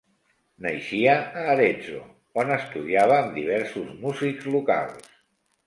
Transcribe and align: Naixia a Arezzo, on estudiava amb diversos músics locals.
Naixia 0.65 1.13
a 1.41 1.43
Arezzo, 1.51 1.99
on 2.45 2.55
estudiava 2.57 3.21
amb 3.21 3.39
diversos 3.43 3.95
músics 4.03 4.51
locals. 4.59 5.17